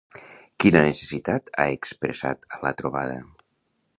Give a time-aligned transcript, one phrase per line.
[0.63, 3.21] Quina necessitat ha expressat a la trobada?